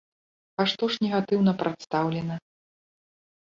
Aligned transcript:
А 0.61 0.65
што 0.71 0.89
ж 0.95 1.03
негатыўна 1.05 1.55
прадстаўлена? 1.61 2.35